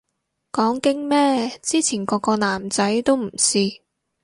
[0.51, 3.81] 講經咩，之前個個男仔都唔試